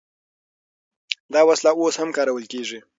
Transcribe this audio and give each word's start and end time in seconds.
دا 1.33 1.41
وسله 1.49 1.71
اوس 1.75 1.95
هم 2.01 2.09
کارول 2.17 2.45
کیږي. 2.53 2.79